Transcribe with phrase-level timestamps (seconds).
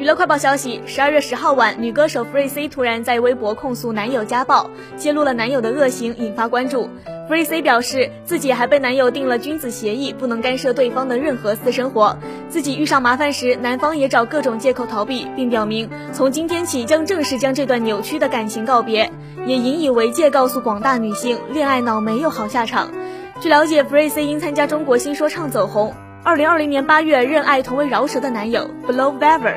[0.00, 6.88] 娱乐快报消息：十二月十号晚，女歌手 Freec 突然在微博控诉男友家暴，揭露了男友的恶行，引发关注。
[7.28, 12.16] Freec 表示自己还被男友定了君子协议，不能干涉对方的任何私生活。
[12.48, 19.12] 自己遇上麻烦时，男方也找各种借口逃避，并表明从今天起将正式将这段扭曲的感情告别，
[19.44, 22.90] 也引以为戒，告诉广大女性，恋爱脑没有好下场。
[23.38, 25.94] 据了解，Freec 因参加中国新说唱走红，
[26.24, 29.56] 二零二零年八月认爱同为饶舌的男友 Blowever。